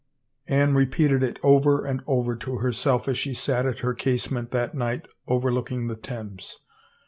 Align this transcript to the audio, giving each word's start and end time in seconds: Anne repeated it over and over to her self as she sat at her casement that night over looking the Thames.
Anne 0.47 0.73
repeated 0.73 1.21
it 1.21 1.37
over 1.43 1.85
and 1.85 2.01
over 2.07 2.35
to 2.35 2.57
her 2.57 2.73
self 2.73 3.07
as 3.07 3.19
she 3.19 3.35
sat 3.35 3.67
at 3.67 3.81
her 3.85 3.93
casement 3.93 4.49
that 4.49 4.73
night 4.73 5.05
over 5.27 5.53
looking 5.53 5.85
the 5.85 5.95
Thames. 5.95 6.57